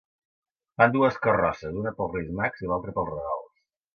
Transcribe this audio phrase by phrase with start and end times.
[0.81, 3.55] Fan dues carrosses, una per als Reis Mags i l'altra per als regals.